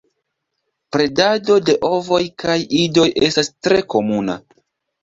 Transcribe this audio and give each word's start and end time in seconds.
Predado 0.95 1.59
de 1.67 1.75
ovoj 1.91 2.21
kaj 2.45 2.59
idoj 2.81 3.07
estas 3.31 3.55
tre 3.61 3.83
komuna. 3.97 4.43